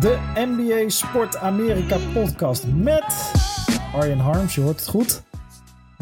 [0.00, 3.32] de NBA Sport Amerika podcast met
[3.94, 5.22] Arjen Harms, je hoort het goed.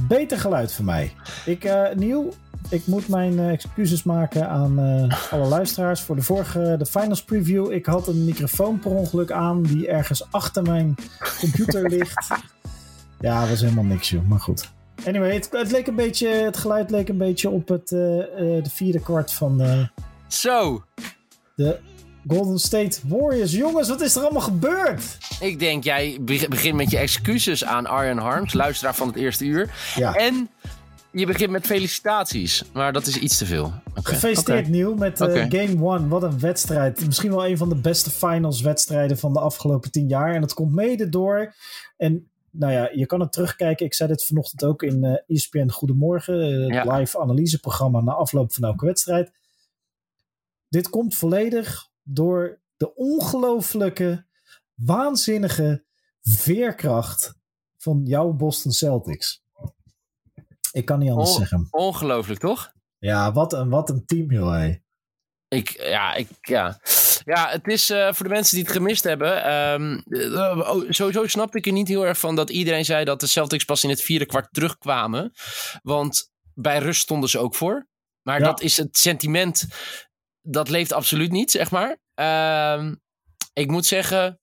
[0.09, 1.13] Beter geluid voor mij.
[1.47, 2.33] Ik, uh, Nieuw,
[2.71, 7.25] ik moet mijn uh, excuses maken aan uh, alle luisteraars voor de vorige, de finals
[7.25, 7.73] preview.
[7.73, 10.95] Ik had een microfoon per ongeluk aan die ergens achter mijn
[11.39, 12.29] computer ligt.
[13.21, 14.71] Ja, dat was helemaal niks joh, maar goed.
[15.07, 19.01] Anyway, het, het, leek een beetje, het geluid leek een beetje op het de vierde
[19.01, 19.89] kwart van de...
[20.29, 20.85] Zo!
[21.55, 21.79] De
[22.27, 23.53] Golden State Warriors.
[23.53, 25.19] Jongens, wat is er allemaal gebeurd?
[25.41, 29.75] Ik denk, jij begint met je excuses aan Arjen Harms, luisteraar van het eerste uur.
[29.95, 30.15] Ja.
[30.15, 30.49] En
[31.11, 33.73] je begint met felicitaties, maar dat is iets te veel.
[33.91, 34.03] Okay.
[34.15, 34.71] Gefeliciteerd okay.
[34.71, 35.51] Nieuw met uh, okay.
[35.51, 36.09] Game 1.
[36.09, 37.07] Wat een wedstrijd.
[37.07, 40.35] Misschien wel een van de beste finals wedstrijden van de afgelopen tien jaar.
[40.35, 41.55] En dat komt mede door...
[41.97, 43.87] En nou ja, je kan het terugkijken.
[43.87, 46.51] Ik zei dit vanochtend ook in uh, ESPN Goedemorgen.
[46.51, 46.97] Uh, het ja.
[46.97, 49.33] live analyseprogramma na afloop van elke wedstrijd.
[50.69, 54.27] Dit komt volledig door de ongelooflijke,
[54.75, 55.85] waanzinnige
[56.21, 57.35] veerkracht
[57.77, 59.43] van jouw Boston Celtics.
[60.73, 61.69] Ik kan niet anders On zeggen.
[61.71, 62.73] Ongelooflijk, toch?
[62.99, 64.75] Ja, wat een, wat een team, joh.
[65.49, 66.81] Ik, ja, ik, ja.
[67.25, 69.53] ja, het is uh, voor de mensen die het gemist hebben.
[69.53, 73.27] Um, uh, sowieso snap ik er niet heel erg van dat iedereen zei dat de
[73.27, 75.33] Celtics pas in het vierde kwart terugkwamen.
[75.83, 77.89] Want bij rust stonden ze ook voor.
[78.23, 78.47] Maar ja.
[78.47, 79.67] dat is het sentiment
[80.43, 81.99] dat leeft absoluut niet, zeg maar.
[82.21, 82.93] Uh,
[83.53, 84.41] ik moet zeggen,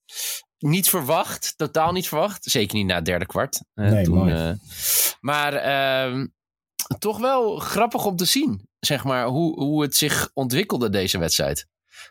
[0.58, 1.54] niet verwacht.
[1.58, 2.44] Totaal niet verwacht.
[2.44, 3.62] Zeker niet na het derde kwart.
[3.76, 4.52] Uh, nee, toen, uh,
[5.20, 5.54] maar
[6.12, 6.26] uh,
[7.00, 11.68] toch wel grappig om te zien, zeg maar, hoe, hoe het zich ontwikkelde, deze wedstrijd.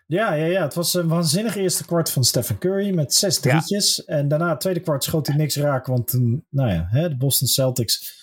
[0.06, 4.02] Ja, ja, ja, het was een waanzinnig eerste kwart van Stephen Curry met zes drietjes.
[4.06, 4.14] Ja.
[4.14, 7.16] En daarna het tweede kwart schoot hij niks raak, want toen, nou ja, hè, de
[7.16, 8.16] Boston Celtics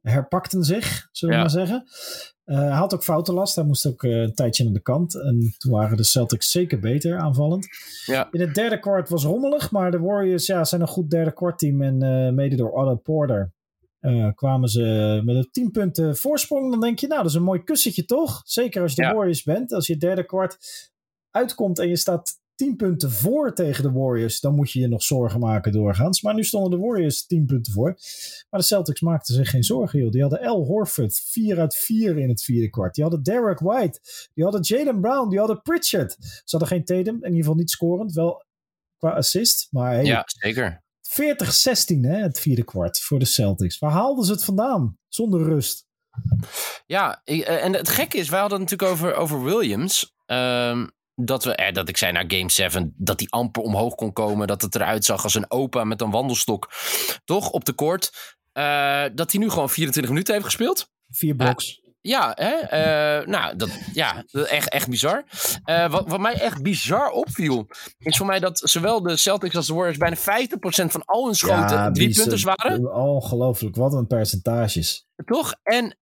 [0.00, 1.46] herpakten zich, zullen we ja.
[1.46, 1.88] maar zeggen.
[2.48, 3.54] Uh, hij had ook foutenlast.
[3.54, 5.14] Hij moest ook uh, een tijdje aan de kant.
[5.14, 7.66] En toen waren de Celtics zeker beter aanvallend.
[8.06, 8.28] Ja.
[8.30, 9.70] In het derde kwart was rommelig.
[9.70, 11.82] Maar de Warriors ja, zijn een goed derde kwart team.
[11.82, 13.52] En uh, mede door Otto Porter
[14.34, 16.70] kwamen ze met een 10 punten voorsprong.
[16.70, 18.40] Dan denk je, nou dat is een mooi kussentje toch?
[18.44, 19.14] Zeker als je de ja.
[19.14, 19.72] Warriors bent.
[19.72, 20.58] Als je het derde kwart
[21.30, 25.02] uitkomt en je staat 10 punten voor tegen de Warriors, dan moet je je nog
[25.02, 26.22] zorgen maken doorgaans.
[26.22, 27.98] Maar nu stonden de Warriors 10 punten voor.
[28.50, 30.10] Maar de Celtics maakten zich geen zorgen, joh.
[30.10, 32.94] Die hadden Al Horford, 4 uit 4 in het vierde kwart.
[32.94, 34.00] Die hadden Derek White,
[34.34, 36.16] die hadden Jalen Brown, die hadden Pritchard.
[36.20, 38.44] Ze hadden geen Tatum, in ieder geval niet scorend, wel
[38.96, 39.68] qua assist.
[39.70, 40.82] Maar hey, ja, zeker.
[41.02, 43.78] 40-16 hè, het vierde kwart voor de Celtics.
[43.78, 44.98] Waar haalden ze het vandaan?
[45.08, 45.86] Zonder rust.
[46.86, 50.14] Ja, en het gekke is, wij hadden het natuurlijk over, over Williams.
[50.26, 54.12] Um, dat, we, eh, dat ik zei naar Game 7 dat hij amper omhoog kon
[54.12, 54.46] komen.
[54.46, 56.70] Dat het eruit zag als een opa met een wandelstok.
[57.24, 58.36] Toch op de court.
[58.54, 60.90] Uh, dat hij nu gewoon 24 minuten heeft gespeeld.
[61.10, 61.78] Vier blocks.
[61.78, 62.52] Uh, ja, hè?
[63.20, 65.24] Uh, nou, dat, ja, echt, echt bizar.
[65.64, 67.66] wat, wat mij echt bizar opviel,
[67.98, 70.20] is voor mij dat zowel de Celtics als de Warriors bijna 50%
[70.90, 72.94] van al hun schoten ja, drie punters waren.
[72.94, 75.06] Ongelooflijk, wat een percentages.
[75.24, 75.54] Toch?
[75.62, 75.96] En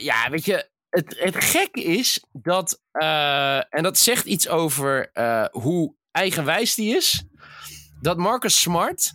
[0.00, 5.44] ja, weet je, het, het gekke is dat, uh, en dat zegt iets over uh,
[5.50, 7.24] hoe eigenwijs die is,
[8.00, 9.12] dat Marcus Smart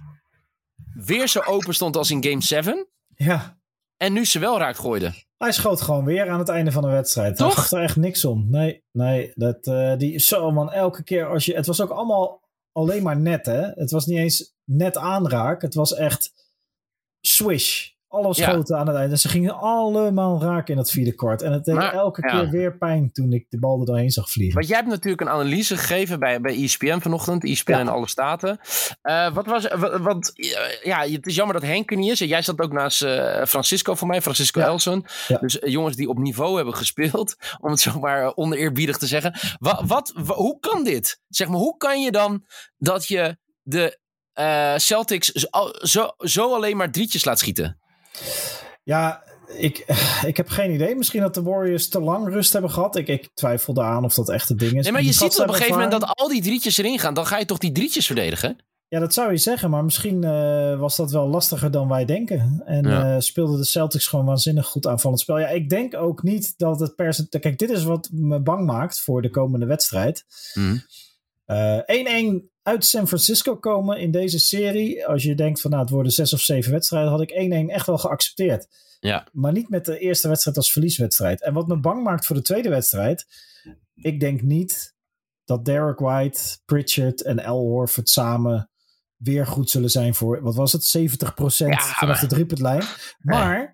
[0.93, 2.87] weer zo open stond als in Game 7.
[3.15, 3.61] Ja.
[3.97, 5.13] En nu ze wel raakt gooide.
[5.37, 7.35] Hij schoot gewoon weer aan het einde van de wedstrijd.
[7.35, 7.53] Toch?
[7.55, 8.49] Hij gaf er echt niks om.
[8.49, 9.31] Nee, nee.
[9.35, 11.55] Dat, uh, die, zo man, elke keer als je...
[11.55, 12.41] Het was ook allemaal
[12.71, 13.61] alleen maar net, hè.
[13.61, 15.61] Het was niet eens net aanraak.
[15.61, 16.33] Het was echt
[17.21, 17.92] swish.
[18.13, 18.81] Alle schoten ja.
[18.81, 19.11] aan het einde.
[19.11, 21.41] En ze gingen allemaal raken in het vierde kwart.
[21.41, 22.39] En het deed maar, elke ja.
[22.39, 24.55] keer weer pijn toen ik de bal er doorheen zag vliegen.
[24.55, 27.43] Want jij hebt natuurlijk een analyse gegeven bij, bij ESPN vanochtend.
[27.43, 27.79] ESPN ja.
[27.79, 28.59] in alle staten.
[29.03, 29.67] Uh, wat was,
[30.01, 30.31] want
[30.83, 32.19] ja, het is jammer dat Henk er niet is.
[32.19, 35.05] Jij zat ook naast uh, Francisco voor mij, Francisco Elson.
[35.39, 37.35] Dus uh, jongens die op niveau hebben gespeeld.
[37.61, 39.33] Om het zomaar oneerbiedig te zeggen.
[39.59, 41.21] Wat, wat, hoe kan dit?
[41.27, 42.45] Zeg maar, hoe kan je dan
[42.77, 44.01] dat je de
[44.77, 45.49] Celtics zo,
[45.81, 47.81] zo, zo alleen maar drietjes laat schieten?
[48.83, 49.23] Ja,
[49.57, 49.85] ik,
[50.31, 50.95] ik heb geen idee.
[50.95, 52.95] Misschien dat de Warriors te lang rust hebben gehad.
[52.95, 54.83] Ik, ik twijfelde aan of dat echt het ding is.
[54.83, 57.13] Nee, maar je ziet op een gegeven moment dat al die drietjes erin gaan.
[57.13, 58.57] Dan ga je toch die drietjes verdedigen?
[58.87, 59.69] Ja, dat zou je zeggen.
[59.69, 62.61] Maar misschien uh, was dat wel lastiger dan wij denken.
[62.65, 63.13] En ja.
[63.13, 65.39] uh, speelden de Celtics gewoon waanzinnig goed aanvallend spel.
[65.39, 67.39] Ja, ik denk ook niet dat het percentage...
[67.39, 70.23] Kijk, dit is wat me bang maakt voor de komende wedstrijd.
[70.23, 70.81] 1-1 Mm.
[71.47, 71.79] Uh,
[72.63, 75.07] uit San Francisco komen in deze serie.
[75.07, 77.85] Als je denkt van nou, het worden zes of zeven wedstrijden, had ik 1-1 echt
[77.85, 78.67] wel geaccepteerd.
[78.99, 79.27] Ja.
[79.31, 81.41] Maar niet met de eerste wedstrijd als verlieswedstrijd.
[81.41, 83.25] En wat me bang maakt voor de tweede wedstrijd,
[83.93, 84.95] ik denk niet
[85.45, 88.69] dat Derek White, Pritchard en Al Horford samen
[89.15, 92.83] weer goed zullen zijn voor, wat was het, 70% ja, vanaf de driepuntlijn.
[93.19, 93.67] Maar nee.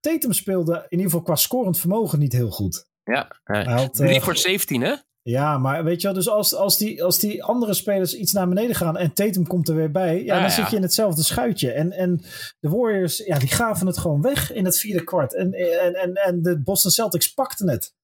[0.00, 2.90] Tatum speelde in ieder geval qua scorend vermogen niet heel goed.
[3.04, 4.94] Ja, hij had, 3 uh, voor 17 hè?
[5.22, 8.48] Ja, maar weet je wel, dus als, als, die, als die andere spelers iets naar
[8.48, 11.72] beneden gaan en Tatum komt er weer bij, ja, dan zit je in hetzelfde schuitje.
[11.72, 12.22] En, en
[12.60, 15.34] de Warriors, ja, die gaven het gewoon weg in het vierde kwart.
[15.34, 17.94] En, en, en, en de Boston Celtics pakten het.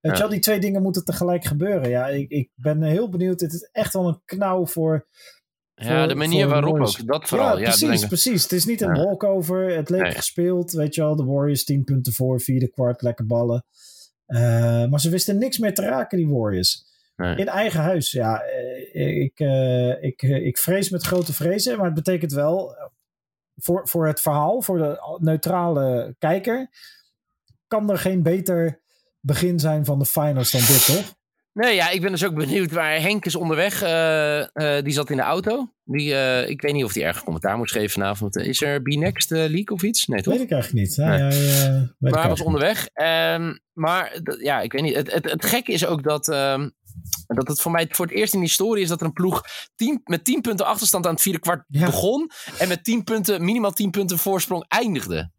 [0.00, 1.88] Weet je wel, die twee dingen moeten tegelijk gebeuren.
[1.88, 3.40] Ja, ik, ik ben heel benieuwd.
[3.40, 5.06] Het is echt wel een knauw voor.
[5.74, 7.06] Ja, de manier waarop ook.
[7.06, 7.58] Dat vooral.
[7.58, 8.42] Ja, precies, precies.
[8.42, 9.76] Het is niet een walkover.
[9.76, 10.72] Het leek gespeeld.
[10.72, 13.64] Weet je wel, de Warriors 10 punten voor, vierde kwart, lekker ballen.
[14.26, 16.84] Uh, maar ze wisten niks meer te raken, die Warriors.
[17.16, 17.36] Nee.
[17.36, 18.42] In eigen huis, ja.
[18.42, 22.76] Eh, ik, uh, ik, ik vrees met grote vrezen, maar het betekent wel
[23.56, 26.68] voor, voor het verhaal, voor de neutrale kijker,
[27.66, 28.80] kan er geen beter
[29.20, 31.15] begin zijn van de finals dan dit, toch?
[31.56, 33.82] Nee, ja, ik ben dus ook benieuwd waar Henk is onderweg.
[33.82, 35.72] Uh, uh, die zat in de auto.
[35.84, 38.36] Die, uh, ik weet niet of hij ergens commentaar moet geven vanavond.
[38.36, 40.06] Is er B-Next leak of iets?
[40.06, 40.34] Nee, toch?
[40.34, 40.96] Weet ik eigenlijk niet.
[40.96, 41.18] Nee.
[41.18, 42.88] Ja, maar hij was onderweg.
[43.34, 44.94] Um, maar ja, ik weet niet.
[44.94, 46.72] Het, het, het gekke is ook dat, um,
[47.26, 49.42] dat het voor mij voor het eerst in de historie is dat er een ploeg
[49.74, 51.86] tien, met 10 punten achterstand aan het vierde kwart ja.
[51.86, 52.30] begon.
[52.58, 55.30] En met 10 punten, minimaal 10 punten voorsprong eindigde.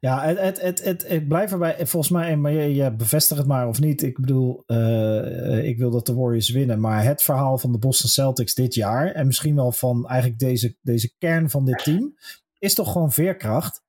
[0.00, 1.86] Ja, het, het, het, het, het blijft erbij.
[1.86, 4.02] Volgens mij, maar je, je bevestigt het maar of niet.
[4.02, 6.80] Ik bedoel, uh, ik wil dat de Warriors winnen.
[6.80, 9.12] Maar het verhaal van de Boston Celtics dit jaar.
[9.12, 12.14] En misschien wel van eigenlijk deze, deze kern van dit team.
[12.58, 13.82] Is toch gewoon veerkracht.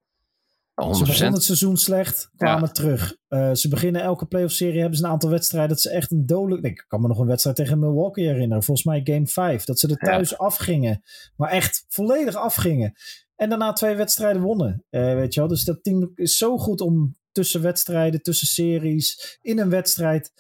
[0.74, 0.90] 100%.
[0.90, 2.72] Ze begonnen het seizoen slecht, kwamen ja.
[2.72, 3.16] terug.
[3.30, 6.66] Uh, ze beginnen elke playoff-serie, hebben ze een aantal wedstrijden dat ze echt een dodelijk...
[6.66, 8.64] Ik kan me nog een wedstrijd tegen Milwaukee herinneren.
[8.64, 9.64] Volgens mij game 5.
[9.64, 10.36] Dat ze er thuis ja.
[10.36, 11.04] afgingen.
[11.36, 12.94] Maar echt volledig afgingen.
[13.36, 14.86] En daarna twee wedstrijden wonnen.
[14.90, 15.50] Uh, weet je wel?
[15.50, 20.32] Dus dat team is zo goed om tussen wedstrijden, tussen series, in een wedstrijd,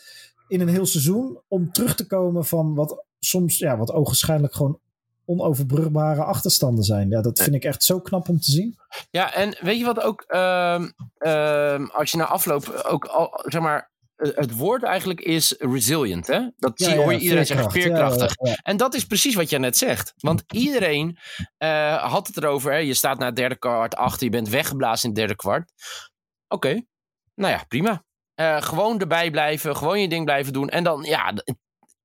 [0.48, 4.80] in een heel seizoen, om terug te komen van wat soms, ja, wat ogenschijnlijk gewoon
[5.25, 7.10] onoverbrugbare achterstanden zijn.
[7.10, 8.75] Ja, dat vind ik echt zo knap om te zien.
[9.12, 10.86] Ja, en weet je wat ook, uh,
[11.19, 13.92] uh, als je na afloop ook, al, zeg maar,
[14.36, 16.28] het woord eigenlijk is resilient.
[16.28, 16.40] Hè?
[16.58, 18.36] Dat ja, zie, hoor je iedereen zeggen, veerkrachtig.
[18.42, 20.14] Ja, en dat is precies wat jij net zegt.
[20.18, 21.18] Want iedereen
[21.58, 22.72] uh, had het erover.
[22.72, 22.78] Hè?
[22.78, 25.72] Je staat na het derde kwart achter, je bent weggeblazen in het derde kwart.
[26.48, 26.88] Oké, okay.
[27.36, 28.04] nou ja, prima.
[28.36, 30.70] Uh, gewoon erbij blijven, gewoon je ding blijven doen.
[30.70, 31.34] En dan, ja,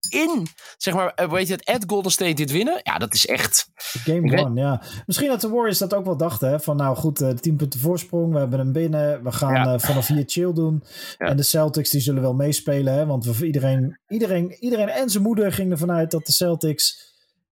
[0.08, 0.46] in,
[0.76, 2.80] zeg maar, weet je het, at Golden State dit winnen.
[2.82, 3.70] Ja, dat is echt...
[3.76, 4.82] Game one, ja.
[5.06, 6.60] Misschien dat de Warriors dat ook wel dachten, hè.
[6.60, 9.24] Van nou goed, uh, 10 punten voorsprong, we hebben hem binnen.
[9.24, 9.74] We gaan ja.
[9.74, 10.84] uh, vanaf hier chill doen.
[11.18, 11.26] Ja.
[11.26, 13.06] En de Celtics, die zullen wel meespelen, hè.
[13.06, 17.06] Want we, iedereen, iedereen, iedereen en zijn moeder ging ervan uit dat de Celtics...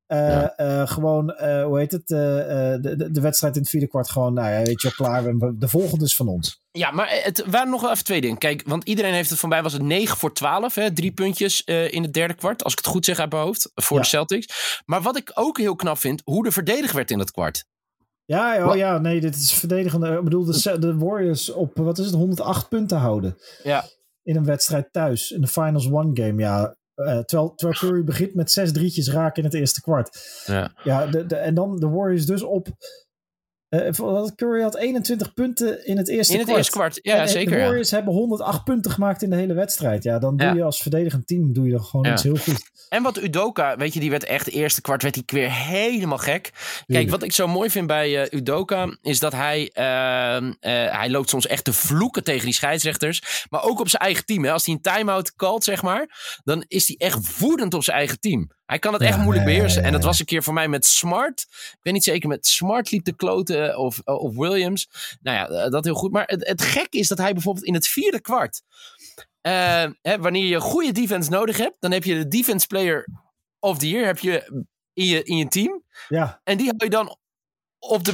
[0.08, 0.54] Uh, ja.
[0.56, 4.34] uh, gewoon, uh, hoe heet het, de, de, de, wedstrijd in het vierde kwart gewoon,
[4.34, 5.22] nou ja, weet je klaar.
[5.58, 6.64] De volgende is van ons.
[6.70, 8.38] Ja, maar het waren nog wel even twee dingen.
[8.38, 11.64] Kijk, want iedereen heeft het van mij was het 9 voor 12, hè, drie puntjes
[11.64, 14.02] in het derde kwart, als ik het goed zeg uit mijn hoofd, voor ja.
[14.02, 14.82] de Celtics.
[14.84, 17.64] Maar wat ik ook heel knap vind, hoe er verdedigd werd in dat kwart.
[18.26, 20.16] Ja, oh, ja, nee, dit is verdedigende.
[20.16, 23.36] Ik bedoel, de, de Warriors op, wat is het, 108 punten houden.
[23.62, 23.84] Ja.
[24.22, 26.76] In een wedstrijd thuis, in de Finals One game, ja.
[26.96, 30.42] Uh, terwijl, terwijl Curry begint met zes drietjes raken in het eerste kwart.
[30.46, 30.72] Ja.
[30.84, 32.68] ja de, de, en dan de Warriors dus op...
[33.84, 36.48] Uh, Curry had 21 punten in het eerste kwart.
[36.48, 37.56] In het eerste kwart, ja en, zeker.
[37.56, 37.96] De Warriors ja.
[37.96, 40.02] hebben 108 punten gemaakt in de hele wedstrijd.
[40.02, 40.54] Ja, dan doe ja.
[40.54, 42.74] je als verdedigend team doe je dan gewoon iets heel goed.
[42.88, 46.50] En wat Udoka, weet je, die werd echt eerste kwart werd hij weer helemaal gek.
[46.86, 50.50] Kijk, wat ik zo mooi vind bij uh, Udoka is dat hij, uh, uh,
[50.98, 53.46] hij loopt soms echt te vloeken tegen die scheidsrechters.
[53.50, 54.44] Maar ook op zijn eigen team.
[54.44, 54.52] Hè.
[54.52, 58.20] Als hij een time-out calt, zeg maar, dan is hij echt woedend op zijn eigen
[58.20, 58.50] team.
[58.66, 59.82] Hij kan het echt moeilijk beheersen.
[59.82, 61.46] En dat was een keer voor mij met Smart.
[61.50, 64.88] Ik weet niet zeker, met Smart liep de kloten of, of Williams.
[65.20, 66.12] Nou ja, dat heel goed.
[66.12, 68.62] Maar het, het gek is dat hij bijvoorbeeld in het vierde kwart...
[69.46, 73.08] Uh, hè, wanneer je goede defense nodig hebt, dan heb je de defense player
[73.58, 75.82] of the year heb je in, je, in je team.
[76.08, 76.40] Ja.
[76.44, 77.16] En die hou je dan
[77.78, 78.12] op de,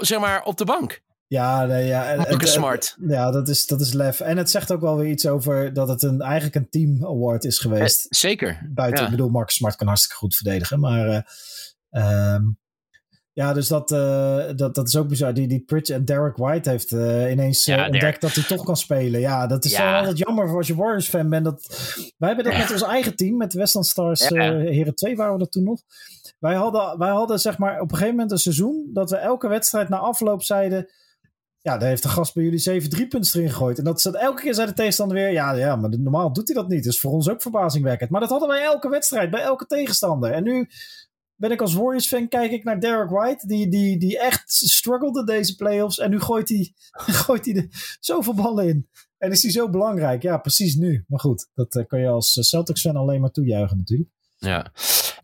[0.00, 1.00] zeg maar, op de bank.
[1.32, 2.14] Ja, nee, ja.
[2.14, 2.96] En, smart.
[3.06, 4.20] Ja, dat is, dat is lef.
[4.20, 7.44] En het zegt ook wel weer iets over dat het een, eigenlijk een team award
[7.44, 8.04] is geweest.
[8.04, 8.70] Eh, zeker.
[8.74, 9.04] Buiten, ja.
[9.04, 10.80] ik bedoel, Marcus Smart kan hartstikke goed verdedigen.
[10.80, 11.24] Maar
[11.90, 12.58] uh, um,
[13.32, 15.34] ja, dus dat, uh, dat, dat is ook bizar.
[15.34, 18.20] Die, die Pritchard en Derek White heeft uh, ineens ja, ontdekt Derek.
[18.20, 19.20] dat hij toch kan spelen.
[19.20, 19.98] Ja, dat is ja.
[19.98, 21.44] altijd jammer voor als je Warriors fan bent.
[21.44, 21.66] Dat,
[22.18, 25.52] wij hebben dat met ons eigen team, met Westland Stars Heren 2 waren we dat
[25.52, 25.80] toen nog.
[26.38, 29.48] Wij hadden, wij hadden zeg maar op een gegeven moment een seizoen dat we elke
[29.48, 30.88] wedstrijd na afloop zeiden...
[31.62, 33.78] Ja, daar heeft de gast bij jullie 7 driepunts erin gegooid.
[33.78, 35.32] En dat ze elke keer zei de tegenstander weer...
[35.32, 36.84] Ja, ja, maar normaal doet hij dat niet.
[36.84, 38.10] Dus voor ons ook verbazingwekkend.
[38.10, 40.30] Maar dat hadden wij elke wedstrijd, bij elke tegenstander.
[40.30, 40.68] En nu
[41.34, 45.24] ben ik als Warriors fan, kijk ik naar Derek White, die, die, die echt struggelde
[45.24, 45.98] deze playoffs.
[45.98, 46.72] En nu gooit hij,
[47.24, 48.88] gooit hij er zoveel ballen in.
[49.18, 50.22] En is hij zo belangrijk?
[50.22, 51.04] Ja, precies nu.
[51.08, 54.10] Maar goed, dat uh, kan je als Celtics fan alleen maar toejuichen natuurlijk.
[54.36, 54.72] Ja,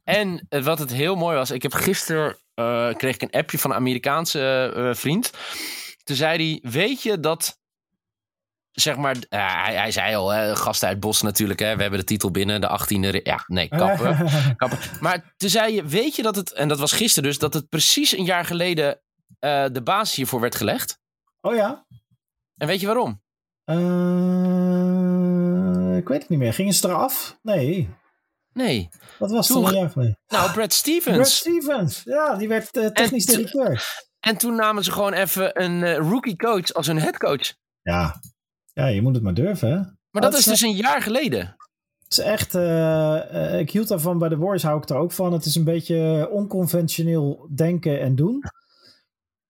[0.04, 2.36] en uh, wat het heel mooi was, ik heb gisteren,
[2.96, 5.30] kreeg ik een appje van een Amerikaanse vriend.
[6.08, 7.60] Toen zei hij, weet je dat
[8.72, 12.04] zeg maar, hij, hij, zei al, hè, gasten uit Bos natuurlijk, hè, we hebben de
[12.04, 13.22] titel binnen, de 18e.
[13.22, 14.78] Ja, nee, kappen, kappen.
[15.00, 17.68] Maar toen zei je, weet je dat het, en dat was gisteren dus, dat het
[17.68, 19.00] precies een jaar geleden
[19.40, 20.98] uh, de basis hiervoor werd gelegd?
[21.40, 21.86] Oh ja?
[22.56, 23.22] En weet je waarom?
[23.64, 23.76] Uh,
[25.96, 26.54] ik weet het niet meer.
[26.54, 27.38] Gingen ze eraf?
[27.42, 27.88] Nee.
[28.52, 28.88] Nee.
[29.18, 30.18] Wat was toen, het een jaar geleden?
[30.26, 31.16] Nou, Brad Stevens.
[31.16, 34.06] Brad Stevens, ja, die werd uh, technisch directeur.
[34.28, 37.54] En toen namen ze gewoon even een uh, rookie coach als hun headcoach.
[37.82, 38.20] Ja.
[38.72, 39.76] ja, je moet het maar durven, hè?
[40.10, 41.56] Maar dat, dat is dus een jaar geleden.
[42.02, 45.32] Het is echt, uh, ik hield daarvan bij de Warriors, hou ik er ook van.
[45.32, 48.42] Het is een beetje onconventioneel denken en doen.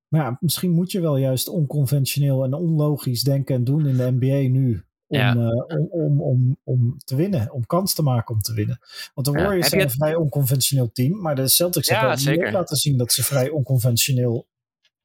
[0.09, 4.17] Maar ja, misschien moet je wel juist onconventioneel en onlogisch denken en doen in de
[4.19, 4.83] NBA nu.
[5.07, 5.35] Om, ja.
[5.35, 8.79] uh, om, om, om, om te winnen, om kans te maken om te winnen.
[9.15, 12.53] Want de Warriors ja, zijn een vrij onconventioneel team, maar de Celtics ja, hebben ook
[12.53, 14.47] laten zien dat ze vrij onconventioneel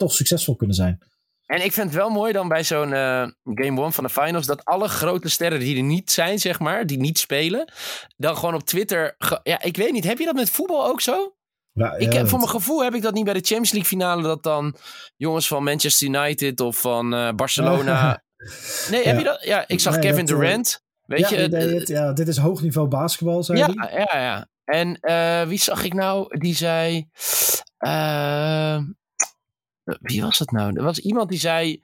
[0.04, 1.00] toch succesvol kunnen zijn.
[1.46, 4.46] En ik vind het wel mooi dan bij zo'n uh, Game One van de Finals
[4.46, 7.72] dat alle grote sterren die er niet zijn, zeg maar, die niet spelen,
[8.18, 9.16] dan gewoon op Twitter.
[9.44, 11.36] Ja, ik weet niet, heb je dat met voetbal ook zo?
[11.72, 14.22] Ja, ik, ja, voor mijn gevoel heb ik dat niet bij de Champions League finale.
[14.22, 14.76] Dat dan
[15.16, 18.24] jongens van Manchester United of van uh, Barcelona.
[18.92, 19.44] nee, heb je dat?
[19.44, 20.82] Ja, ik zag nee, Kevin dat, Durant.
[21.06, 21.56] Weet ja, je?
[21.56, 23.68] Het, ja, dit is hoog niveau basketbal, zei ja.
[23.92, 24.48] Ja, ja.
[24.64, 26.38] En uh, wie zag ik nou?
[26.40, 27.08] Die zei.
[27.80, 28.78] Uh,
[29.84, 30.76] wie was dat nou?
[30.76, 31.82] Er was iemand die zei.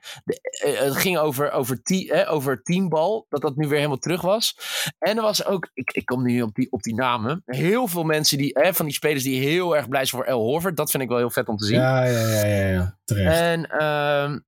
[0.50, 3.26] Het ging over, over, te, over teambal.
[3.28, 4.56] Dat dat nu weer helemaal terug was.
[4.98, 5.70] En er was ook.
[5.74, 7.42] Ik, ik kom nu op die, op die namen.
[7.44, 8.58] Heel veel mensen die.
[8.72, 10.76] Van die spelers die heel erg blij zijn voor El Horford.
[10.76, 11.78] Dat vind ik wel heel vet om te zien.
[11.78, 12.68] Ja, ja, ja, ja.
[12.68, 12.98] ja.
[13.04, 13.40] Terecht.
[13.40, 13.60] En.
[13.72, 14.38] Uh,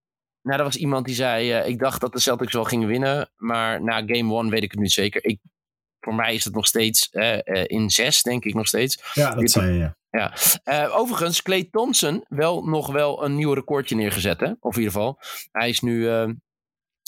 [0.42, 1.61] nou, er was iemand die zei.
[1.61, 3.30] Uh, ik dacht dat de Celtics wel gingen winnen.
[3.37, 5.25] Maar na game one weet ik het nu zeker.
[5.25, 5.40] Ik,
[6.00, 7.09] voor mij is het nog steeds.
[7.12, 9.02] Uh, in zes, denk ik nog steeds.
[9.14, 9.78] Ja, dat zei je.
[9.78, 9.97] Ja.
[10.12, 10.33] Ja.
[10.64, 14.40] Uh, overigens, Clay Thompson wel nog wel een nieuw recordje neergezet.
[14.40, 14.52] Hè?
[14.61, 15.19] Of in ieder geval.
[15.52, 16.28] Hij is nu uh,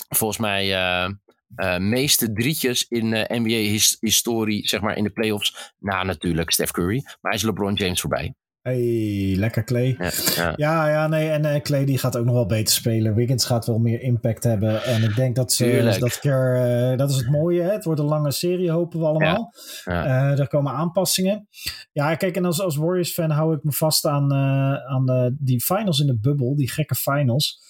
[0.08, 5.74] volgens mij uh, meeste drietjes in NBA-historie, zeg maar in de playoffs.
[5.78, 7.00] Na natuurlijk Steph Curry.
[7.04, 8.34] Maar hij is LeBron James voorbij.
[8.64, 9.94] Hey, lekker Clay.
[9.98, 10.52] Ja, ja.
[10.56, 11.28] ja, ja nee.
[11.28, 13.14] En uh, Clay die gaat ook nog wel beter spelen.
[13.14, 14.82] Wiggins gaat wel meer impact hebben.
[14.84, 17.62] En ik denk dat ze dat keer, uh, dat is het mooie.
[17.62, 17.72] Hè?
[17.72, 19.54] Het wordt een lange serie, hopen we allemaal.
[19.84, 20.32] Ja.
[20.32, 21.48] Uh, er komen aanpassingen.
[21.92, 24.32] Ja, kijk, en als, als Warriors-fan hou ik me vast aan,
[24.88, 27.62] aan die finals in de bubbel, die gekke finals.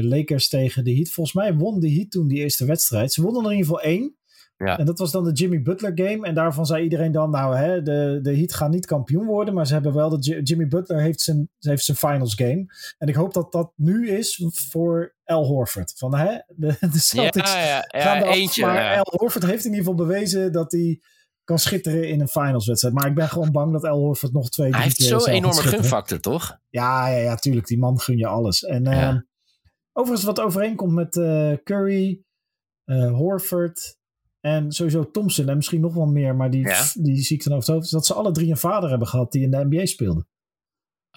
[0.00, 1.08] Lakers tegen de Heat.
[1.10, 3.12] Volgens mij won de Heat toen die eerste wedstrijd.
[3.12, 4.17] Ze wonnen er in ieder geval één.
[4.58, 4.78] Ja.
[4.78, 6.26] En dat was dan de Jimmy Butler game.
[6.26, 9.54] En daarvan zei iedereen dan, nou hè, de, de Heat gaan niet kampioen worden.
[9.54, 12.66] Maar ze hebben wel, de Jimmy Butler heeft zijn, heeft zijn finals game.
[12.98, 15.94] En ik hoop dat dat nu is voor Al Horford.
[15.96, 18.96] Van hè, de, de Celtics ja, ja, ja, gaan eentje, Maar.
[18.96, 21.00] Al Horford heeft in ieder geval bewezen dat hij
[21.44, 22.94] kan schitteren in een finals wedstrijd.
[22.94, 26.20] Maar ik ben gewoon bang dat Al Horford nog twee, Hij heeft zo'n enorme gunfactor,
[26.20, 26.58] toch?
[26.68, 27.66] Ja, ja, ja, tuurlijk.
[27.66, 28.64] Die man gun je alles.
[28.64, 29.14] En uh,
[29.92, 32.22] overigens wat overeenkomt met uh, Curry,
[32.84, 33.97] uh, Horford
[34.54, 36.84] en sowieso Thompson en misschien nog wel meer, maar die, Ja.
[36.94, 39.32] die zie ik dan over het hoofd, dat ze alle drie een vader hebben gehad
[39.32, 40.26] die in de NBA speelde.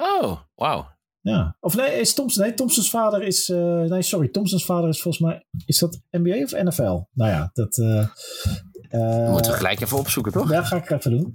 [0.02, 1.00] Oh, wauw.
[1.22, 1.58] Ja.
[1.60, 5.24] Of nee, is Thompson, nee, Thompsons vader is, uh, nee, sorry, Thompsons vader is volgens
[5.24, 7.00] mij, is dat NBA of NFL?
[7.14, 7.78] Nou ja, dat...
[7.78, 8.08] Uh,
[8.90, 10.52] uh, Moeten we gelijk even opzoeken, toch?
[10.52, 11.34] Ja, ga ik even doen.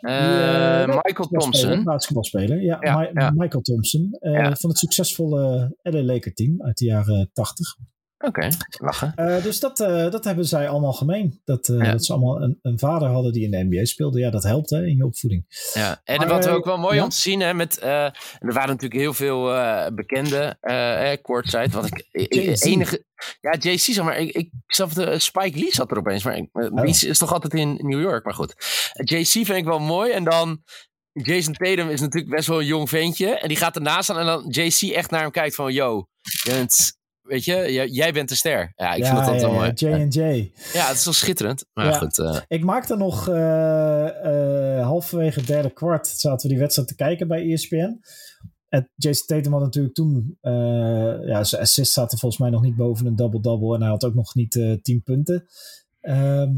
[0.00, 1.84] Uh, Michael Thompson.
[1.84, 3.30] Basketbalspeler, ja, Ja, ja.
[3.30, 4.16] Michael Thompson.
[4.20, 4.54] Uh, Ja.
[4.56, 7.76] Van het succesvolle LA Laker team uit de jaren 80.
[8.22, 8.48] Oké,
[8.78, 9.12] lachen.
[9.16, 11.40] Uh, dus dat, uh, dat hebben zij allemaal gemeen.
[11.44, 11.90] Dat, uh, Ja.
[11.90, 14.18] dat ze allemaal een, een vader hadden die in de NBA speelde.
[14.18, 15.44] Ja, dat helpt hè, in je opvoeding.
[15.74, 17.02] Ja, en Maar, wat eh, ook wel mooi ja.
[17.02, 18.04] om te zien, hè, met, eh,
[18.38, 21.70] er waren natuurlijk heel veel eh bekende eh courtside.
[21.70, 22.64] Wat ik, Jay-Z.
[22.64, 23.04] enige,
[23.40, 26.72] ja, JC, zeg maar, ik, ik zag de Spike Lee zat er opeens, maar eh,
[26.72, 26.84] Oh.
[26.84, 28.54] is toch altijd in New York, maar goed.
[28.92, 30.62] JC vind ik wel mooi en dan
[31.12, 34.26] Jason Tatum is natuurlijk best wel een jong ventje en die gaat ernaast staan en
[34.26, 38.34] dan JC echt naar hem kijkt van, yo, je bent, weet je, jij- bent de
[38.34, 38.72] ster.
[38.76, 39.72] Ja, ik ja, vind dat altijd ja, wel mooi.
[39.74, 40.52] ja, J&J.
[40.72, 41.64] Ja, het is wel schitterend.
[41.72, 41.92] Maar Ja.
[41.98, 46.94] goed, eh, Ik maakte nog eh, halverwege het derde kwart zaten we die wedstrijd te
[46.94, 48.00] kijken bij ESPN.
[48.68, 50.38] En Jason Tatum had natuurlijk toen,
[51.26, 53.74] ja, zijn assist zaten volgens mij nog niet boven een double-double.
[53.74, 54.50] En hij had ook nog niet
[54.82, 55.44] 10 punten.
[56.00, 56.50] Ehm,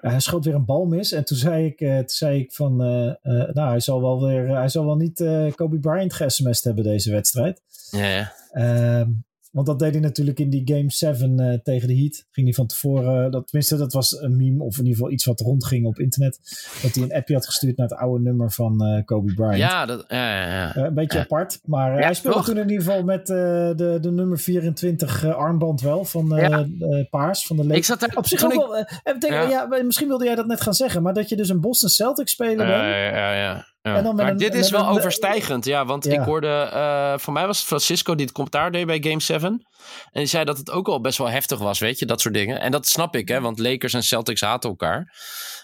[0.00, 1.12] hij schoot weer een bal mis.
[1.12, 4.84] En toen zei ik, toen zei ik van, nou, hij zal wel weer, hij zal
[4.86, 5.24] wel niet
[5.54, 7.62] Kobe Bryant ge-sms'd hebben deze wedstrijd.
[7.90, 8.32] ja, ja.
[8.50, 9.10] Ehm,
[9.56, 12.24] want dat deed hij natuurlijk in die Game 7 eh, tegen de Heat.
[12.30, 15.24] Ging hij van tevoren, dat, tenminste dat was een meme of in ieder geval iets
[15.24, 16.38] wat rondging op internet.
[16.82, 19.56] Dat hij een appje had gestuurd naar het oude nummer van eh, Kobe Bryant.
[19.56, 20.04] Ja, dat.
[20.06, 23.36] Eh, een beetje apart, maar eh, Ja, hij speelde toen in ieder geval met eh,
[23.76, 26.66] de, de nummer 24 eh, armband wel van eh, Ja.
[26.90, 27.78] eh, Paars van de Lakers.
[27.78, 28.76] Ik zat er Op zich ook ik- wel.
[28.76, 28.84] eh,
[29.14, 29.66] betekent- Ja.
[29.70, 29.82] ja.
[29.84, 32.66] misschien wilde jij dat net gaan zeggen, maar dat je dus een Boston Celtics speler
[32.68, 33.14] Ja, bent.
[33.16, 34.12] ja, ja, ja.
[34.12, 35.84] Maar dit is wel overstijgend, ja.
[35.84, 39.20] Want ik hoorde, uh, voor mij was het Francisco die het commentaar deed bij Game
[39.20, 39.66] 7.
[40.12, 42.34] En die zei dat het ook al best wel heftig was, weet je, dat soort
[42.34, 42.60] dingen.
[42.60, 45.14] En dat snap ik, hè, want Lakers en Celtics haten elkaar.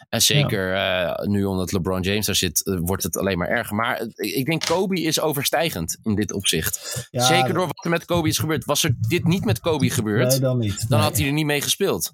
[0.09, 3.77] En zeker uh, nu omdat LeBron James daar zit, uh, wordt het alleen maar erger.
[3.77, 7.07] Maar ik denk Kobe is overstijgend in dit opzicht.
[7.11, 8.65] Ja, zeker door wat er met Kobe is gebeurd.
[8.65, 10.89] Was er dit niet met Kobe gebeurd, nee, dan, niet.
[10.89, 12.13] dan had hij er niet mee gespeeld.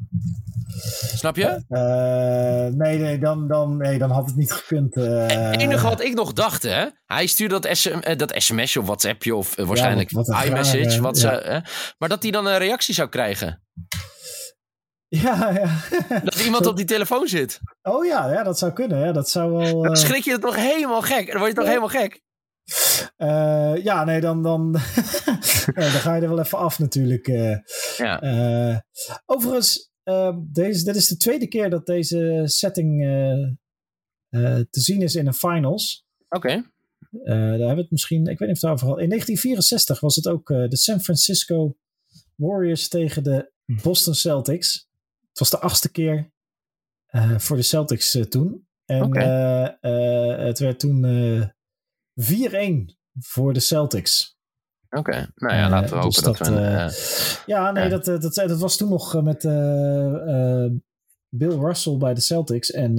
[1.14, 1.62] Snap je?
[1.68, 4.96] Uh, nee, nee, dan, dan, nee, dan had het niet gekund.
[4.96, 6.86] Uh, het enige wat ik nog dacht, hè?
[7.06, 11.00] Hij stuurde dat, SM, uh, dat sms'je of WhatsAppje of waarschijnlijk ja, iMessage.
[11.00, 11.64] Wat ja.
[11.98, 13.62] maar dat hij dan een reactie zou krijgen.
[15.08, 16.20] Ja, ja.
[16.22, 17.60] Dat iemand op die telefoon zit.
[17.82, 18.98] Oh ja, ja dat zou kunnen.
[18.98, 19.82] Ja, dat zou wel.
[19.82, 21.26] Dan schrik je het toch helemaal gek.
[21.26, 22.20] Dan word je toch helemaal gek.
[23.18, 24.72] Uh, ja, nee, dan, dan,
[25.74, 27.28] dan ga je er wel even af natuurlijk.
[27.28, 27.56] Uh,
[27.96, 28.22] ja.
[28.22, 28.76] Uh,
[29.26, 29.90] overigens,
[30.42, 33.02] deze, dit is de tweede keer dat deze setting
[34.70, 36.06] te zien is in een finals.
[36.28, 36.36] Oké.
[36.36, 36.64] Okay.
[37.24, 38.98] daar hebben we het misschien, ik weet niet of het overal.
[38.98, 41.76] In 1964 was het ook de San Francisco
[42.34, 44.88] Warriors tegen de Boston Celtics.
[45.28, 46.32] Het was de achtste keer
[47.36, 48.66] voor de Celtics toen.
[48.84, 49.78] En okay.
[50.46, 51.04] het werd toen
[52.20, 52.24] 4-1
[53.18, 54.37] voor de Celtics.
[54.90, 55.28] Oké, okay.
[55.34, 57.42] nou ja, laten we dus hopen dat, dat we...
[57.46, 59.42] ja, nee, Dat, dat, dat, was toen nog met
[61.28, 62.94] Bill Russell bij de Celtics en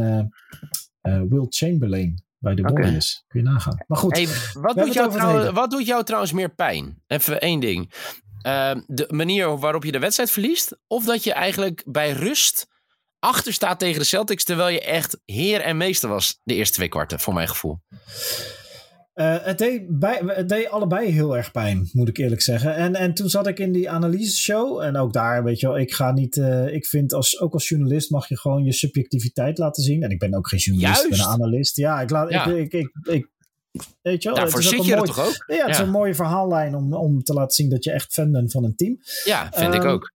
[1.02, 3.16] Will Chamberlain bij de Warriors.
[3.16, 3.28] Okay.
[3.28, 3.84] Kun je nagaan.
[3.88, 4.16] Maar goed.
[4.16, 7.04] Hey, wat, doet jou trouwens, wat doet jou trouwens meer pijn?
[7.08, 7.94] Even één ding.
[8.48, 10.78] Uh, de manier waarop je de wedstrijd verliest.
[10.88, 12.68] Of dat je eigenlijk bij rust
[13.20, 14.44] achter staat tegen de Celtics.
[14.44, 17.80] Terwijl je echt heer en meester was de eerste twee kwarten, voor mijn gevoel.
[19.20, 22.76] Uh, het, deed bij, het deed allebei heel erg pijn, moet ik eerlijk zeggen.
[22.76, 24.82] En, en toen zat ik in die analyseshow.
[24.82, 26.36] En ook daar, weet je wel, ik ga niet.
[26.36, 30.04] Uh, ik vind als, ook als journalist mag je gewoon je subjectiviteit laten zien.
[30.04, 31.14] En ik ben ook geen journalist, Juist.
[31.14, 31.76] ik ben een analist.
[31.76, 32.46] Ja, ik, laat, ja.
[32.46, 33.28] ik, ik, ik, ik
[34.02, 34.38] Weet je wel?
[34.38, 35.44] Daarvoor zit je mooi, toch ook?
[35.48, 38.32] Ja, het is een mooie verhaallijn om, om te laten zien dat je echt fan
[38.32, 38.98] bent van een team.
[39.24, 40.14] Ja, vind um, ik ook.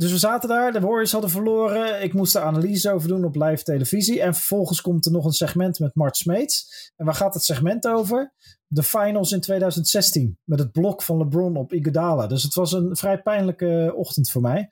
[0.00, 2.02] Dus we zaten daar, de Warriors hadden verloren.
[2.02, 4.20] Ik moest er analyse over doen op live televisie.
[4.20, 6.92] En vervolgens komt er nog een segment met Mart Smeets.
[6.96, 8.32] En waar gaat het segment over?
[8.66, 10.38] De finals in 2016.
[10.44, 12.26] Met het blok van LeBron op Iguodala.
[12.26, 14.70] Dus het was een vrij pijnlijke ochtend voor mij.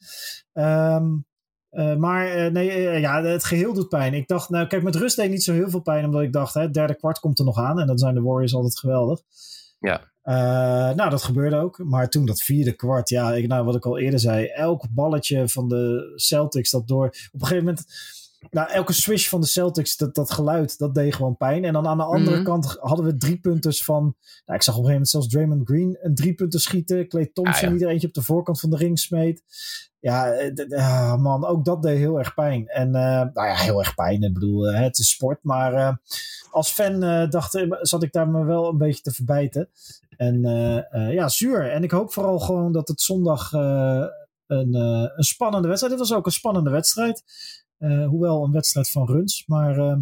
[0.52, 1.26] Um,
[1.70, 4.14] uh, maar uh, nee, ja, het geheel doet pijn.
[4.14, 6.54] Ik dacht, nou kijk, met rust deed niet zo heel veel pijn, omdat ik dacht,
[6.54, 9.20] hè, het derde kwart komt er nog aan en dan zijn de Warriors altijd geweldig.
[9.78, 10.12] Ja.
[10.94, 11.78] nou, dat gebeurde ook.
[11.78, 15.48] Maar toen dat vierde kwart, ja, ik, nou, wat ik al eerder zei, elk balletje
[15.48, 17.06] van de Celtics dat door.
[17.06, 17.86] Op een gegeven moment
[18.50, 21.64] nou, elke swish van de Celtics, dat, dat geluid, dat deed gewoon pijn.
[21.64, 22.44] En dan aan de andere mm -hmm.
[22.44, 24.02] kant hadden we drie punters van...
[24.46, 27.08] Nou, ik zag op een gegeven moment zelfs Draymond Green een drie punten schieten.
[27.08, 27.76] Clay Thompson ah, ja.
[27.76, 29.42] die er eentje op de voorkant van de ring smeet.
[30.00, 32.68] Ja, uh, man, ook dat deed heel erg pijn.
[32.68, 34.22] En uh, nou ja, heel erg pijn.
[34.22, 35.38] Ik bedoel, uh, het is sport.
[35.42, 35.92] Maar uh,
[36.50, 39.68] als fan dacht, zat ik daar me wel een beetje te verbijten.
[40.16, 40.40] En
[40.92, 41.70] ja, zuur.
[41.70, 45.98] En ik hoop vooral gewoon dat het zondag een, een spannende wedstrijd...
[45.98, 47.22] Dit was ook een spannende wedstrijd.
[47.78, 49.44] Uh, hoewel een wedstrijd van runs.
[49.46, 49.96] Maar uh,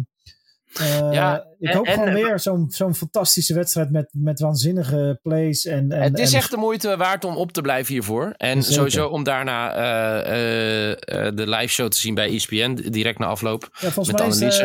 [0.81, 5.19] uh, ja, ik hoop en, gewoon en, weer zo'n zo'n fantastische wedstrijd met, met waanzinnige
[5.21, 5.65] plays.
[5.65, 8.33] En, en, het is echt de moeite waard om op te blijven hiervoor.
[8.37, 8.73] En zeker.
[8.75, 9.73] sowieso om daarna
[11.31, 13.69] de live show te zien bij ESPN, direct na afloop.
[13.79, 14.59] Ja, volgens mij is,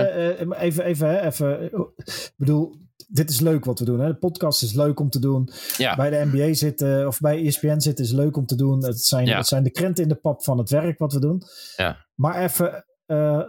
[0.59, 2.81] even, even, hè, even, ik bedoel,
[3.13, 4.01] dit is leuk wat we doen.
[4.01, 4.07] Hè?
[4.07, 5.49] De podcast is leuk om te doen.
[5.77, 5.97] Ja.
[5.97, 8.85] Bij de NBA zitten of bij ESPN zitten is leuk om te doen.
[8.85, 9.37] Het zijn, ja.
[9.37, 11.43] het zijn de krenten in de pap van het werk wat we doen.
[11.77, 12.07] Ja.
[12.15, 13.43] Maar even uh,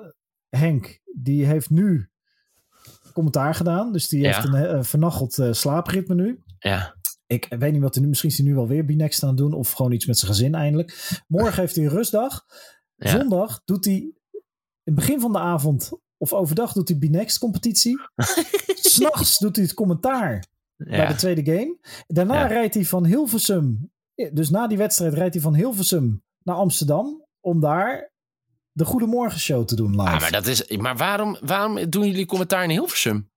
[0.50, 2.10] Henk, die heeft nu
[3.14, 3.92] commentaar gedaan.
[3.94, 6.44] Dus die heeft een uh, vernacheld uh, slaapritme nu.
[6.60, 6.96] Ja.
[7.26, 8.10] Ik weet niet wat hij nu...
[8.10, 9.54] Misschien is hij nu wel weer Binext aan het doen.
[9.54, 11.22] Of gewoon iets met zijn gezin eindelijk.
[11.28, 12.46] Morgen heeft hij een rustdag.
[12.96, 13.10] Ja.
[13.10, 13.94] Zondag doet hij...
[14.84, 18.02] In het begin van de avond of overdag doet hij Binext competitie.
[18.66, 20.46] S'nachts doet hij het commentaar
[20.76, 20.86] ja.
[20.86, 21.78] bij de tweede game.
[22.08, 23.92] Daarna rijdt hij van Hilversum...
[24.34, 27.26] Dus na die wedstrijd rijdt hij van Hilversum naar Amsterdam.
[27.40, 28.13] Om daar
[28.74, 30.02] de Goedemorgen te doen live.
[30.02, 33.30] Ah, maar dat is, maar waarom, waarom doen jullie commentaar in Hilversum?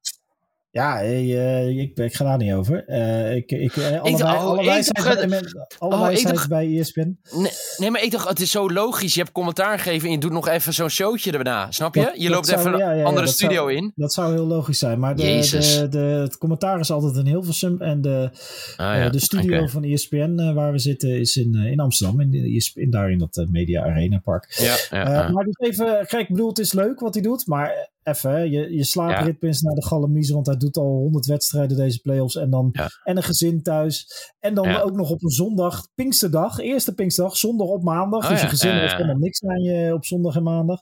[0.76, 2.84] Ja, uh, ik, ik ga daar niet over.
[2.88, 5.42] Uh, ik, ik, alle, ik, wij, alle wijsheid, bij,
[5.78, 7.18] oh, dacht, ESPN.
[7.36, 9.14] Nee, nee, maar ik dacht, het is zo logisch.
[9.14, 11.70] Je hebt commentaar gegeven en je doet nog even zo'n showtje erna.
[11.70, 12.12] Snap je?
[12.14, 13.92] Je loopt zou, even een ja, ja, andere studio zou, in.
[13.94, 14.98] Dat zou heel logisch zijn.
[14.98, 17.80] Maar de, de, de, het commentaar is altijd in Hilversum.
[17.80, 18.30] En de,
[18.76, 19.68] ah, de studio okay.
[19.68, 22.20] van ESPN waar we zitten is in, in Amsterdam.
[22.20, 24.76] In, in daar in dat Media Arena Park.
[24.90, 27.46] Ja, maar dus even, kijk, ik bedoel, het is leuk wat hij doet.
[27.46, 31.76] Maar even, je, je slaapritme is naar de galamise, want hij doet al 100 wedstrijden
[31.76, 32.36] deze playoffs.
[32.36, 34.08] En dan en een gezin thuis.
[34.40, 38.24] En dan ook nog op een zondag, Pinksterdag, eerste Pinksterdag, zondag op maandag.
[38.24, 40.80] Oh, dus je gezin heeft helemaal niks aan je op zondag en maandag.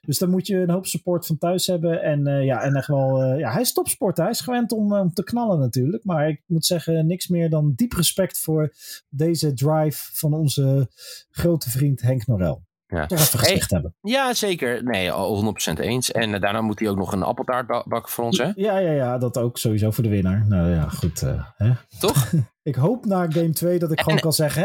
[0.00, 2.02] Dus dan moet je een hoop support van thuis hebben.
[2.02, 4.16] En uh, ja, en echt wel, uh, ja, hij is topsport.
[4.16, 6.04] Hij is gewend om, om te knallen natuurlijk.
[6.04, 8.74] Maar ik moet zeggen, niks meer dan diep respect voor
[9.08, 10.88] deze drive van onze
[11.30, 12.65] grote vriend Henk Norel.
[12.86, 13.06] Ja.
[13.06, 13.94] Toch even gezegd hebben.
[14.00, 14.84] Ja, zeker.
[14.84, 15.10] Nee,
[15.76, 16.12] 100% eens.
[16.12, 18.50] En uh, daarna moet hij ook nog een appeltaart bakken voor ons, hè?
[18.54, 19.18] Ja, ja, ja.
[19.18, 20.46] Dat ook sowieso voor de winnaar.
[20.46, 21.22] Nou ja, goed.
[21.22, 21.72] Uh, hè?
[21.98, 22.32] Toch?
[22.62, 24.64] ik hoop na game 2 dat ik gewoon kan zeggen,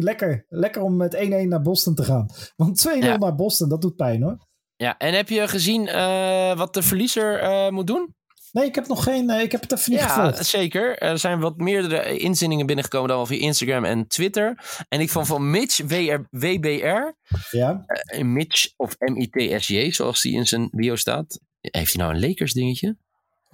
[0.00, 0.46] 1-1, lekker.
[0.48, 2.26] Lekker om met 1-1 naar Boston te gaan.
[2.56, 4.38] Want 2-0 naar Boston, dat doet pijn, hoor.
[4.76, 8.14] Ja, en heb je gezien uh, wat de verliezer moet doen?
[8.54, 9.30] Nee, ik heb nog geen.
[9.30, 10.98] Eh, ik heb het even niet ja, zeker.
[10.98, 14.58] Er zijn wat meerdere inzendingen binnengekomen dan wel via Instagram en Twitter.
[14.88, 17.12] En ik vond van Mitch WR, WBR.
[17.50, 17.84] Ja.
[17.86, 21.40] Uh, Mitch of M-I-T-S-J, zoals die in zijn bio staat.
[21.60, 22.96] Heeft hij nou een Lakers dingetje?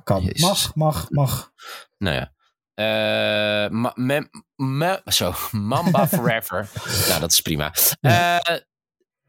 [0.05, 0.33] Kan.
[0.37, 1.53] Mag, mag, mag.
[1.99, 2.33] Nou ja.
[2.75, 6.69] Uh, ma, me, me, zo, Mamba Forever.
[7.09, 7.73] nou, dat is prima.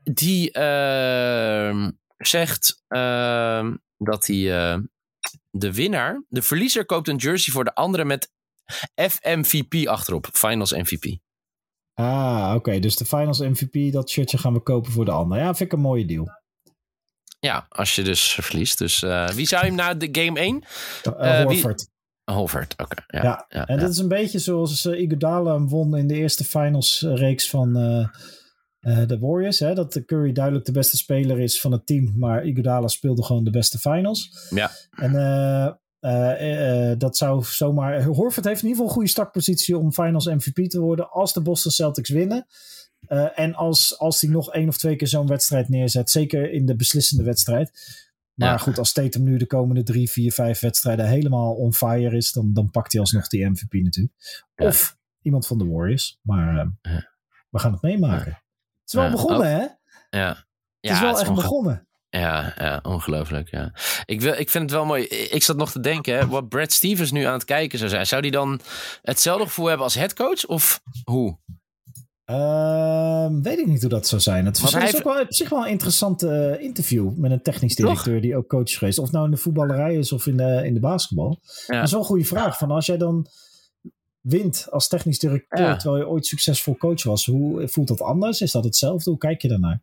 [0.04, 4.80] Die ehm, zegt ehm, dat hij
[5.52, 8.32] de winnaar, de verliezer koopt een jersey voor de andere met
[8.96, 10.28] FMVP achterop.
[10.32, 11.20] Finals MVP.
[11.94, 12.80] Ah, oké.
[12.80, 15.38] Dus de Finals MVP, dat shirtje gaan we kopen voor de ander.
[15.38, 16.28] Ja, vind ik een mooie deal.
[17.40, 18.78] Ja, als je dus verliest.
[18.78, 20.64] Dus uh, wie zou je hem na de game 1?
[21.08, 21.90] Uh, Horford.
[22.24, 23.04] Horford, oké.
[23.08, 23.82] Ja, ja, ja, en ja.
[23.82, 27.76] dat is een beetje zoals uh, Iguodala won in de eerste finals reeks van
[28.82, 29.60] uh, de Warriors.
[29.60, 32.14] Hè, dat Curry duidelijk de beste speler is van het team.
[32.16, 34.48] Maar Iguodala speelde gewoon de beste finals.
[34.50, 34.72] Ja.
[34.92, 35.14] En
[36.02, 38.04] uh, dat zou zomaar...
[38.04, 41.12] Horford heeft in ieder geval een goede startpositie om finals MVP te worden.
[41.12, 42.46] Als de Boston Celtics winnen.
[43.36, 46.10] en als, als hij nog één of twee keer zo'n wedstrijd neerzet.
[46.10, 47.72] Zeker in de beslissende wedstrijd.
[48.34, 48.58] Maar ja.
[48.58, 52.32] goed, als Tatum nu de komende drie, vier, vijf wedstrijden helemaal on fire is.
[52.32, 54.16] Dan, dan pakt hij alsnog die MVP natuurlijk.
[54.56, 54.66] Ja.
[54.66, 56.20] Of iemand van de Warriors.
[56.22, 56.72] Maar
[57.50, 58.41] we gaan het meemaken
[58.94, 59.68] is wel begonnen, hè?
[60.20, 60.46] Ja.
[60.80, 61.88] Het is wel echt begonnen.
[62.10, 63.50] Ja, ja, ongelooflijk.
[63.52, 63.74] Ja.
[64.06, 65.04] Ik, wil, ik vind het wel mooi.
[65.06, 68.08] Ik zat nog te denken, hè, wat Brad Stevens nu aan het kijken zou zijn.
[68.08, 68.60] Zou die dan
[69.02, 70.46] hetzelfde gevoel hebben als headcoach?
[70.46, 71.38] Of hoe?
[72.26, 74.46] Uh, weet ik niet hoe dat zou zijn.
[74.46, 77.76] Het was is ook wel op zich wel een interessante uh, interview met een technisch
[77.76, 78.22] directeur Toch?
[78.22, 79.00] die ook coach is geweest.
[79.00, 81.40] Of nou in de voetballerij is of in de, in de basketbal.
[81.68, 81.76] Ja.
[81.76, 82.58] Dat is wel een goede vraag.
[82.58, 83.28] Van als jij dan
[84.22, 85.76] wint als technisch directeur ja.
[85.76, 87.26] terwijl je ooit succesvol coach was.
[87.26, 88.42] Hoe voelt dat anders?
[88.42, 89.10] Is dat hetzelfde?
[89.10, 89.82] Hoe kijk je daarnaar?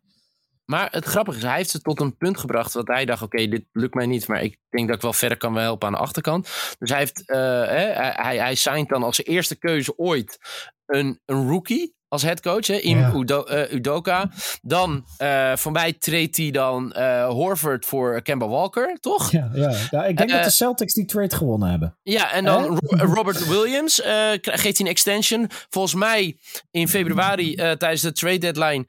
[0.64, 3.36] Maar het grappige is, hij heeft ze tot een punt gebracht wat hij dacht, oké,
[3.36, 5.92] okay, dit lukt mij niet, maar ik denk dat ik wel verder kan helpen aan
[5.92, 6.48] de achterkant.
[6.78, 10.38] Dus hij heeft, uh, hè, hij, hij signed dan als eerste keuze ooit
[10.86, 13.12] een, een rookie als headcoach, hè, ja.
[13.14, 14.30] Udo, uh, Udoka.
[14.62, 19.30] Dan uh, voor mij treedt hij dan uh, Horford voor Kemba Walker, toch?
[19.30, 19.74] Ja, ja.
[19.90, 21.98] ja ik denk dat de Celtics die trade gewonnen hebben.
[22.02, 24.00] Ja, en dan Ro Robert Williams
[24.42, 25.46] geeft hij een extension.
[25.68, 26.38] Volgens mij
[26.70, 28.86] in februari tijdens de trade deadline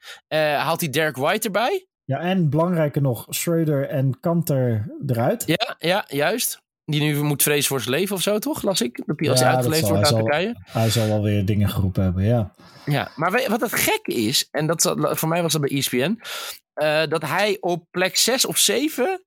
[0.56, 1.86] haalt hij Derek White erbij.
[2.04, 5.42] Ja, en belangrijker nog, Schroeder en Kanter eruit.
[5.46, 6.62] Ja, ja, juist.
[6.90, 8.62] Die nu moet vrezen voor zijn leven of zo, toch?
[8.62, 9.02] Las ik.
[9.06, 10.54] Dat hij als ja, hij uitgeleefd wordt uit Turkije.
[10.64, 12.52] Hij zal wel weer dingen geroepen hebben, ja.
[12.84, 16.18] Ja, maar wat het gek is, en dat, voor mij was dat bij ESPN,
[16.82, 19.24] uh, dat hij op plek 6 of 7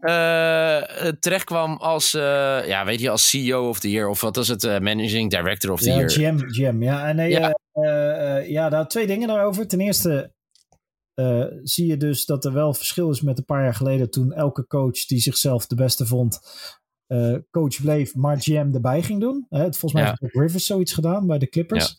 [0.00, 0.82] uh,
[1.20, 2.22] terechtkwam als, uh,
[2.66, 5.80] ja, weet je, als CEO of the year, of wat was het, Managing Director of
[5.80, 6.10] the ja, year.
[6.10, 7.12] GM, GM, ja.
[7.12, 7.54] Nee, ja.
[8.46, 9.66] ja, daar twee dingen daarover.
[9.66, 10.32] Ten eerste
[11.62, 14.66] zie je dus dat er wel verschil is met een paar jaar geleden toen elke
[14.66, 16.40] coach die zichzelf de beste vond,
[17.08, 19.46] uh, coach bleef, maar GM erbij ging doen.
[19.50, 20.16] Uh, volgens mij ja.
[20.18, 21.96] heeft Rivers zoiets gedaan bij de Clippers.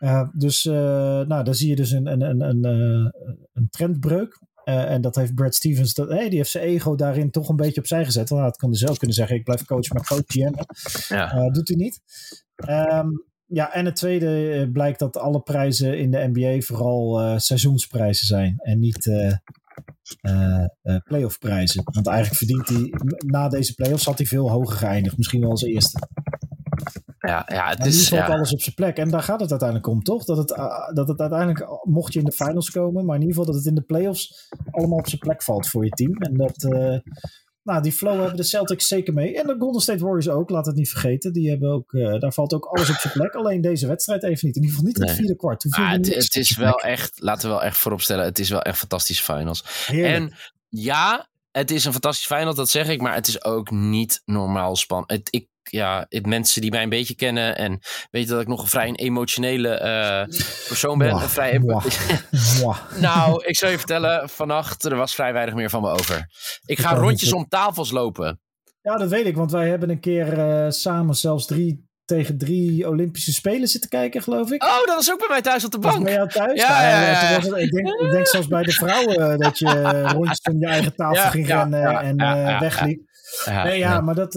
[0.00, 0.20] Ja.
[0.20, 3.12] Uh, dus nou, daar zie je dus een, een, een, een,
[3.52, 4.40] een trendbreuk.
[4.64, 7.80] en dat heeft Brad Stevens, dat, hey, die heeft zijn ego daarin toch een beetje
[7.80, 8.28] opzij gezet.
[8.28, 10.54] Want het kan hij zelf kunnen zeggen, ik blijf coach, maar coach GM.
[11.08, 11.50] Ja.
[11.50, 12.00] doet hij niet.
[12.68, 18.54] Um, ja, en het tweede blijkt dat alle prijzen in de NBA vooral seizoensprijzen zijn.
[18.58, 19.10] En niet
[21.04, 21.82] playoff prijzen.
[21.84, 22.92] Want eigenlijk verdient hij,
[23.26, 25.16] na deze playoffs had hij veel hoger geëindigd.
[25.16, 26.08] Misschien wel als eerste.
[27.18, 28.08] Ja, ja, het is...
[28.08, 28.26] ja.
[28.26, 28.96] alles op zijn plek.
[28.96, 30.24] En daar gaat het uiteindelijk om, toch?
[30.24, 33.36] Dat het, uh, dat het uiteindelijk, mocht je in de finals komen, maar in ieder
[33.36, 36.12] geval dat het in de playoffs allemaal op zijn plek valt voor je team.
[36.12, 36.64] En dat,
[37.66, 39.40] nou, die flow hebben de Celtics zeker mee.
[39.40, 41.32] En de Golden State Warriors ook, laat het niet vergeten.
[41.32, 43.34] Die hebben ook, uh, daar valt ook alles op zijn plek.
[43.34, 44.56] Alleen deze wedstrijd even niet.
[44.56, 45.66] In ieder geval niet in het vierde kwart.
[45.70, 48.78] Ah, het, het is wel echt, laten we wel echt vooropstellen, het is wel echt
[48.78, 49.64] fantastische finals.
[49.86, 50.14] Heerlijk.
[50.14, 50.34] En
[50.68, 53.00] ja, het is een fantastische final, dat zeg ik.
[53.00, 55.28] Maar het is ook niet normaal spannend.
[55.30, 58.92] Ik ja, mensen die mij een beetje kennen en weten dat ik nog een vrij
[58.92, 59.80] emotionele
[60.28, 60.36] uh,
[60.68, 61.08] persoon ben.
[61.08, 61.58] Mwah, vrij
[63.00, 66.30] nou, ik zal je vertellen, vannacht er was vrij weinig meer van me over.
[66.64, 68.40] Ik ga rondjes om tafels lopen.
[68.80, 72.88] Ja, dat weet ik, want wij hebben een keer uh, samen zelfs drie tegen drie
[72.88, 74.62] Olympische Spelen zitten kijken, geloof ik.
[74.62, 76.04] Oh, dat was ook bij mij thuis op de bank.
[76.04, 76.60] bij jou thuis?
[76.60, 77.40] Ja, ja, ja, ja.
[77.40, 80.94] Het, ik, denk, ik denk zelfs bij de vrouwen dat je rondjes om je eigen
[80.94, 83.00] tafel ging rennen en uh, wegliep.
[83.64, 84.34] nee, ja, maar dat,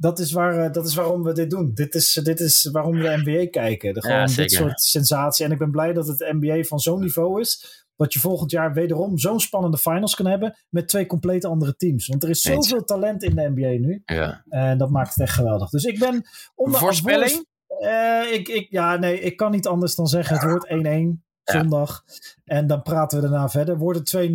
[0.00, 1.70] dat, is waar, dat is waarom we dit doen.
[1.74, 3.94] Dit is, dit is waarom we de NBA kijken.
[3.94, 5.44] De, gewoon dit soort sensatie.
[5.44, 8.72] En ik ben blij dat het NBA van zo'n niveau is dat je volgend jaar
[8.72, 12.06] wederom zo'n spannende finals kan hebben met twee complete andere teams.
[12.06, 14.02] Want er is zoveel talent in de NBA nu.
[14.04, 14.44] Ja.
[14.48, 15.70] En dat maakt het echt geweldig.
[15.70, 16.22] Dus ik ben
[16.54, 17.46] onder Voorspelling?
[17.80, 22.04] Uh, ik, ik, ja, nee, ik kan niet anders dan zeggen het wordt 1-1 zondag.
[22.44, 23.78] En dan praten we daarna verder.
[23.78, 24.32] Wordt het 2-0?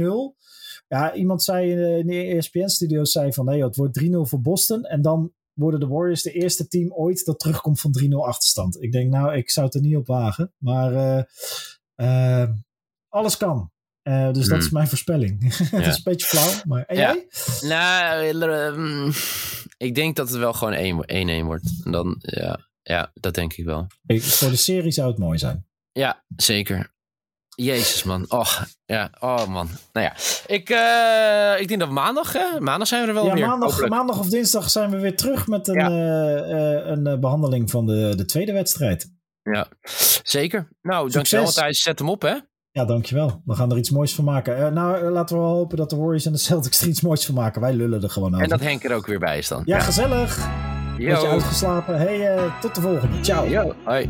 [0.88, 4.84] Ja, iemand zei in de ESPN-studio's zei van nee, het wordt 3-0 voor Boston.
[4.84, 8.82] En dan worden de Warriors de eerste team ooit dat terugkomt van 3-0 achterstand.
[8.82, 10.54] Ik denk nou, ik zou het er niet op wagen.
[10.58, 11.24] Maar uh,
[11.96, 12.50] uh,
[13.10, 13.72] alles kan.
[14.04, 14.74] Uh, dus dat is hmm.
[14.74, 15.42] mijn voorspelling.
[15.72, 17.14] Het is een beetje flauw, maar en ja.
[17.14, 17.28] jij?
[17.70, 19.12] Nou, um,
[19.78, 21.06] ik denk dat het wel gewoon
[21.44, 21.82] 1-1 wordt.
[21.84, 23.88] En dan, ja, ja, dat denk ik wel.
[24.06, 25.68] Ik, voor de serie zou het mooi zijn.
[25.92, 26.94] Ja, zeker.
[27.56, 28.26] Jezus, man.
[28.28, 29.10] Oh, ja.
[29.20, 29.70] Oh, man.
[29.94, 30.14] Nou ja.
[30.48, 32.60] Ik, uh, ik denk dat maandag, hè?
[32.60, 33.48] Maandag zijn we er wel ja, weer.
[33.48, 35.90] Maandag, maandag of dinsdag zijn we weer terug met een, ja.
[35.90, 39.14] uh, een behandeling van de, de tweede wedstrijd.
[39.42, 39.68] Ja,
[40.24, 40.68] zeker.
[40.82, 41.82] Nou, dankjewel Thijs.
[41.82, 42.36] Zet hem op, hè?
[42.72, 43.42] Ja, dankjewel.
[43.46, 44.60] We gaan er iets moois van maken.
[44.60, 47.02] Uh, nou, uh, laten we wel hopen dat de Warriors en de Celtics er iets
[47.02, 47.62] moois van maken.
[47.62, 48.44] Wij lullen er gewoon over.
[48.44, 49.62] En dat Henk er ook weer bij is dan.
[49.66, 49.84] Ja, ja.
[49.84, 50.48] gezellig.
[50.98, 51.98] Beetje uitgeslapen.
[51.98, 53.24] Hey, uh, tot de volgende.
[53.24, 53.48] Ciao.
[53.48, 54.10] Yo, hoi.